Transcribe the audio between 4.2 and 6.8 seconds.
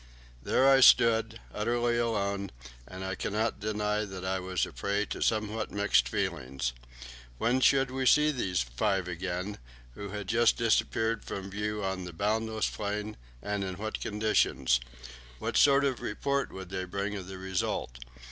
I was a prey to somewhat mixed feelings.